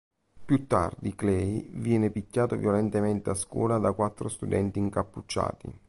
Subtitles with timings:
[0.43, 5.71] Più tardi, Clay viene picchiato violentemente a scuola da quattro studenti incappucciati.